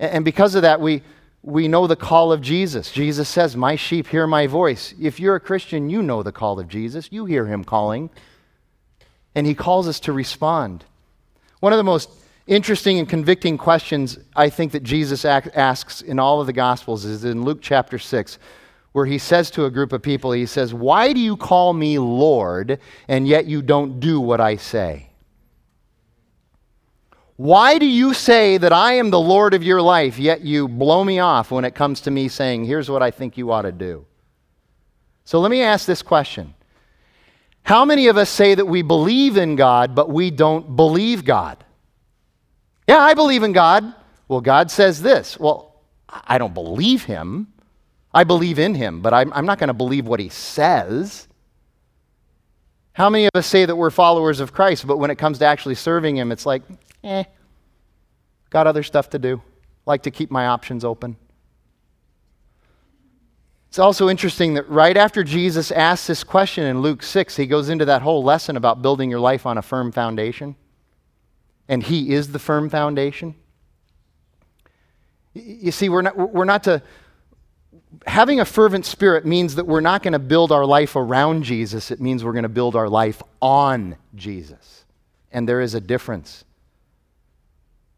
[0.00, 1.02] And, and because of that, we,
[1.42, 2.92] we know the call of Jesus.
[2.92, 4.94] Jesus says, My sheep hear my voice.
[5.00, 7.08] If you're a Christian, you know the call of Jesus.
[7.10, 8.10] You hear Him calling
[9.34, 10.84] and he calls us to respond.
[11.60, 12.10] One of the most
[12.46, 17.24] interesting and convicting questions I think that Jesus asks in all of the Gospels is
[17.24, 18.38] in Luke chapter 6,
[18.92, 21.98] where he says to a group of people, He says, Why do you call me
[21.98, 25.09] Lord, and yet you don't do what I say?
[27.40, 31.02] Why do you say that I am the Lord of your life, yet you blow
[31.02, 33.72] me off when it comes to me saying, Here's what I think you ought to
[33.72, 34.04] do?
[35.24, 36.52] So let me ask this question
[37.62, 41.64] how many of us say that we believe in God, but we don't believe God?
[42.86, 43.90] Yeah, I believe in God.
[44.28, 45.40] Well, God says this.
[45.40, 47.54] Well, I don't believe him.
[48.12, 51.26] I believe in him, but I'm, I'm not going to believe what he says.
[52.92, 55.46] How many of us say that we're followers of Christ, but when it comes to
[55.46, 56.60] actually serving him, it's like,
[57.02, 57.24] eh,
[58.50, 59.42] got other stuff to do.
[59.86, 61.16] Like to keep my options open.
[63.70, 67.68] It's also interesting that right after Jesus asks this question in Luke 6, he goes
[67.68, 70.56] into that whole lesson about building your life on a firm foundation.
[71.68, 73.36] And he is the firm foundation.
[75.34, 76.82] You see, we're not, we're not to.
[78.06, 81.92] Having a fervent spirit means that we're not going to build our life around Jesus.
[81.92, 84.84] It means we're going to build our life on Jesus.
[85.30, 86.44] And there is a difference.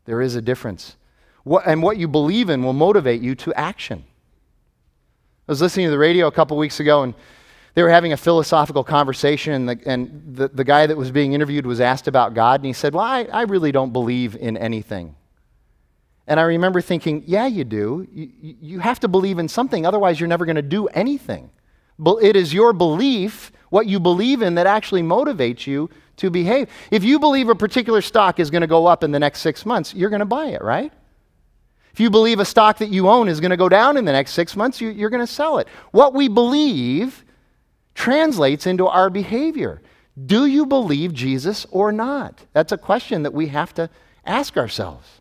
[0.04, 0.96] There is a difference.
[1.44, 4.04] What, and what you believe in will motivate you to action.
[5.48, 7.14] I was listening to the radio a couple weeks ago, and
[7.74, 11.32] they were having a philosophical conversation, and, the, and the, the guy that was being
[11.32, 14.56] interviewed was asked about God, and he said, Well, I, I really don't believe in
[14.56, 15.16] anything.
[16.26, 18.06] And I remember thinking, Yeah, you do.
[18.12, 21.50] You, you have to believe in something, otherwise, you're never going to do anything.
[22.04, 26.68] It is your belief, what you believe in, that actually motivates you to behave.
[26.90, 29.64] If you believe a particular stock is going to go up in the next six
[29.66, 30.92] months, you're going to buy it, right?
[31.92, 34.12] If you believe a stock that you own is going to go down in the
[34.12, 35.68] next six months, you, are going to sell it.
[35.90, 37.24] What we believe
[37.94, 39.82] translates into our behavior.
[40.26, 42.46] Do you believe Jesus or not?
[42.52, 43.90] That's a question that we have to
[44.24, 45.20] ask ourselves.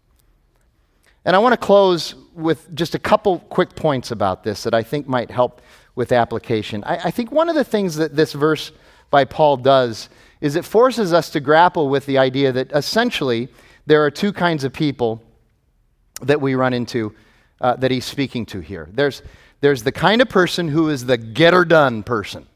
[1.26, 4.82] And I want to close with just a couple quick points about this that I
[4.82, 5.62] think might help
[5.96, 6.84] with application.
[6.86, 8.72] I, I think one of the things that this verse
[9.10, 10.10] by Paul does
[10.42, 13.48] is it forces us to grapple with the idea that essentially
[13.86, 15.22] there are two kinds of people
[16.22, 17.16] that we run into
[17.62, 18.90] uh, that he's speaking to here.
[18.92, 19.22] There's,
[19.62, 22.48] there's the kind of person who is the get her done person.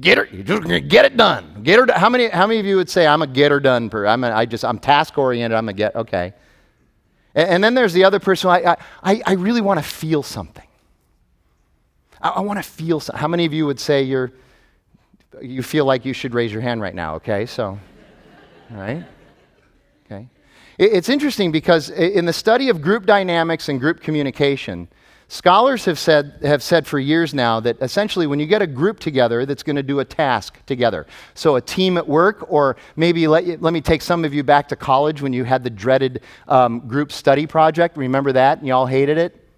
[0.00, 1.62] Get her, just get it done.
[1.62, 1.94] Get her.
[1.94, 2.28] How many?
[2.28, 4.08] How many of you would say I'm a get her done person?
[4.08, 5.56] I'm a, I just I'm task oriented.
[5.56, 6.32] I'm a get okay.
[7.34, 8.50] And, and, then there's the other person.
[8.50, 10.66] I I, I really want to feel something.
[12.20, 12.98] I, I want to feel.
[12.98, 13.20] something.
[13.20, 14.32] How many of you would say you're
[15.42, 17.14] you feel like you should raise your hand right now?
[17.16, 17.78] Okay, so,
[18.70, 19.04] all right.
[20.06, 20.28] Okay.
[20.78, 24.88] It's interesting because in the study of group dynamics and group communication,
[25.28, 28.98] scholars have said, have said for years now that essentially when you get a group
[28.98, 33.26] together that's going to do a task together, so a team at work, or maybe
[33.26, 35.70] let, you, let me take some of you back to college when you had the
[35.70, 37.96] dreaded um, group study project.
[37.96, 38.58] Remember that?
[38.58, 39.48] And you all hated it?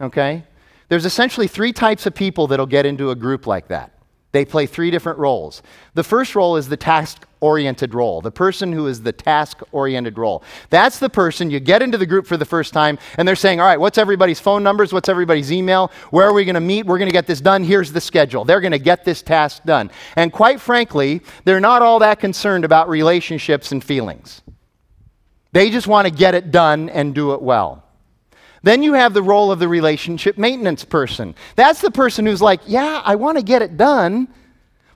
[0.00, 0.44] Okay?
[0.88, 3.92] There's essentially three types of people that'll get into a group like that.
[4.32, 5.62] They play three different roles.
[5.94, 10.18] The first role is the task oriented role, the person who is the task oriented
[10.18, 10.42] role.
[10.68, 13.60] That's the person you get into the group for the first time and they're saying,
[13.60, 14.92] All right, what's everybody's phone numbers?
[14.92, 15.92] What's everybody's email?
[16.10, 16.86] Where are we going to meet?
[16.86, 17.64] We're going to get this done.
[17.64, 18.44] Here's the schedule.
[18.44, 19.90] They're going to get this task done.
[20.16, 24.42] And quite frankly, they're not all that concerned about relationships and feelings.
[25.52, 27.85] They just want to get it done and do it well.
[28.66, 31.36] Then you have the role of the relationship maintenance person.
[31.54, 34.26] That's the person who's like, yeah, I want to get it done,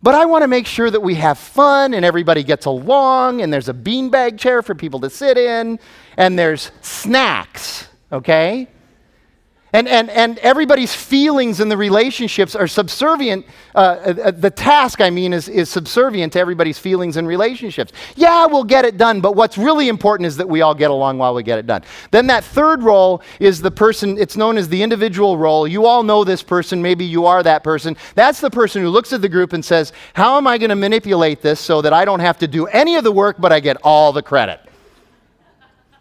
[0.03, 3.53] but I want to make sure that we have fun and everybody gets along and
[3.53, 5.79] there's a beanbag chair for people to sit in
[6.17, 8.67] and there's snacks, okay?
[9.73, 13.47] And, and, and everybody's feelings in the relationships are subservient.
[13.73, 17.93] Uh, uh, the task, I mean, is, is subservient to everybody's feelings and relationships.
[18.17, 21.19] Yeah, we'll get it done, but what's really important is that we all get along
[21.19, 21.85] while we get it done.
[22.11, 25.69] Then that third role is the person, it's known as the individual role.
[25.69, 27.97] You all know this person, maybe you are that person.
[28.17, 30.77] That's the person who looks at the group and says, How am I going to
[30.77, 33.61] manipulate this so that I don't have to do any of the work, but I
[33.61, 34.61] get all the credit?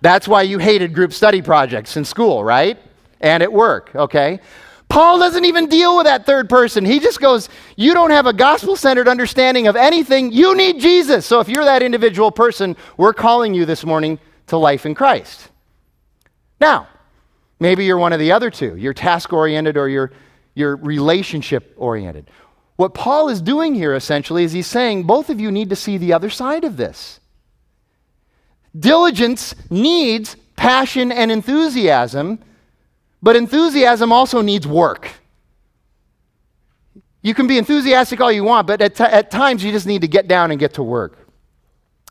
[0.01, 2.79] That's why you hated group study projects in school, right?
[3.21, 4.39] And at work, okay?
[4.89, 6.83] Paul doesn't even deal with that third person.
[6.83, 7.47] He just goes,
[7.77, 10.31] You don't have a gospel centered understanding of anything.
[10.31, 11.27] You need Jesus.
[11.27, 14.17] So if you're that individual person, we're calling you this morning
[14.47, 15.49] to life in Christ.
[16.59, 16.87] Now,
[17.59, 18.75] maybe you're one of the other two.
[18.77, 20.11] You're task oriented or you're,
[20.55, 22.31] you're relationship oriented.
[22.75, 25.97] What Paul is doing here essentially is he's saying both of you need to see
[25.97, 27.19] the other side of this.
[28.77, 32.39] Diligence needs passion and enthusiasm
[33.21, 35.11] but enthusiasm also needs work.
[37.21, 40.01] You can be enthusiastic all you want, but at, t- at times you just need
[40.01, 41.27] to get down and get to work.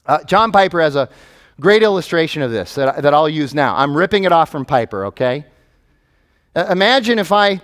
[0.05, 1.09] Uh, John Piper has a
[1.61, 3.77] great illustration of this that, that I'll use now.
[3.77, 5.47] I'm ripping it off from Piper, okay?
[6.55, 7.61] Uh, imagine if I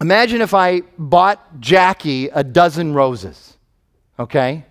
[0.00, 3.56] imagine if I bought Jackie a dozen roses,
[4.18, 4.64] okay?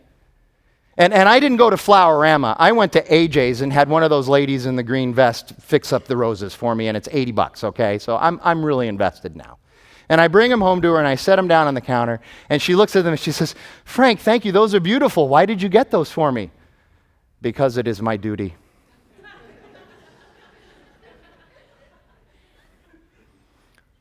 [0.99, 2.57] And, and I didn't go to Flowerama.
[2.59, 5.93] I went to AJ's and had one of those ladies in the green vest fix
[5.93, 7.97] up the roses for me, and it's 80 bucks, okay?
[7.97, 9.59] So I'm, I'm really invested now.
[10.09, 12.19] And I bring them home to her and I set them down on the counter,
[12.49, 14.51] and she looks at them and she says, Frank, thank you.
[14.51, 15.29] Those are beautiful.
[15.29, 16.51] Why did you get those for me?
[17.41, 18.55] Because it is my duty.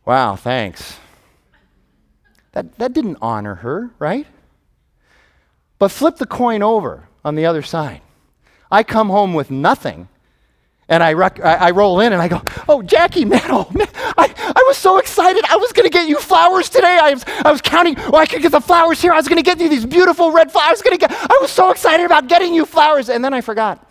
[0.05, 0.99] wow, thanks.
[2.53, 4.27] That, that didn't honor her, right?
[5.79, 8.01] But flip the coin over on the other side.
[8.71, 10.09] I come home with nothing.
[10.91, 14.33] And I, rec- I, roll in and I go, Oh, Jackie, man, oh, man, I,
[14.39, 15.45] I was so excited.
[15.45, 16.99] I was going to get you flowers today.
[17.01, 19.13] I was, I was counting, oh, I could get the flowers here.
[19.13, 20.69] I was going to get you these beautiful red flowers.
[20.69, 23.11] I was, to get, I was so excited about getting you flowers.
[23.11, 23.87] And then I forgot.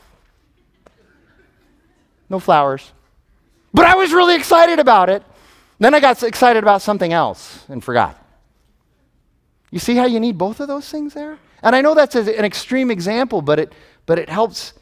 [2.31, 2.91] No flowers.
[3.73, 5.23] But I was really excited about it.
[5.77, 8.19] Then I got excited about something else and forgot.
[9.69, 11.37] You see how you need both of those things there?
[11.63, 13.73] And I know that's an extreme example, but it,
[14.05, 14.73] but it helps,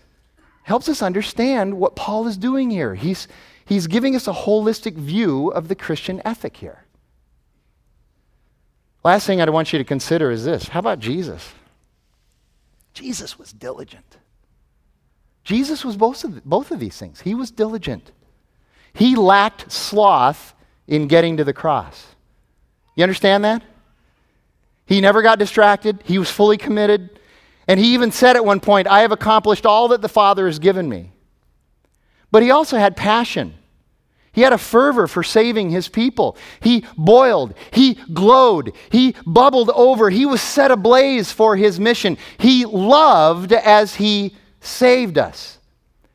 [0.64, 2.96] helps us understand what Paul is doing here.
[2.96, 3.28] He's,
[3.66, 6.84] he's giving us a holistic view of the Christian ethic here.
[9.04, 11.54] Last thing I want you to consider is this how about Jesus?
[12.94, 14.18] Jesus was diligent.
[15.44, 17.22] Jesus was both of, both of these things.
[17.22, 18.12] He was diligent.
[18.94, 20.56] He lacked sloth
[20.88, 22.16] in getting to the cross.
[22.96, 23.62] You understand that?
[24.86, 27.20] He never got distracted, he was fully committed.
[27.68, 30.60] And he even said at one point, I have accomplished all that the Father has
[30.60, 31.12] given me.
[32.30, 33.56] But he also had passion.
[34.34, 36.38] He had a fervor for saving his people.
[36.60, 42.18] He boiled, he glowed, he bubbled over, he was set ablaze for his mission.
[42.38, 45.60] He loved as he saved us.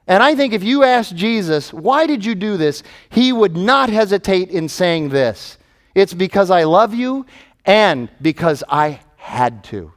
[0.07, 2.83] And I think if you ask Jesus, why did you do this?
[3.09, 5.57] He would not hesitate in saying this
[5.95, 7.25] It's because I love you
[7.65, 9.93] and because I had to.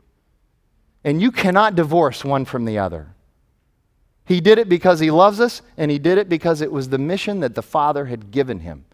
[1.03, 3.13] And you cannot divorce one from the other.
[4.25, 6.97] He did it because he loves us, and he did it because it was the
[6.97, 8.85] mission that the Father had given him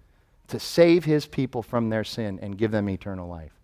[0.47, 3.58] to save his people from their sin and give them eternal life.